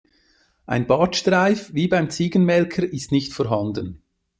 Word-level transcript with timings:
Ein 0.65 0.87
Bartstreif 0.87 1.75
wie 1.75 1.87
beim 1.87 2.09
Ziegenmelker 2.09 2.83
ist 2.91 3.11
nicht 3.11 3.33
vorhanden. 3.33 4.01